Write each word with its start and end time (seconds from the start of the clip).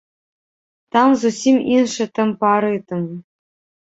Там 0.95 1.11
зусім 1.23 1.57
іншы 1.75 2.07
тэмпарытм. 2.21 3.05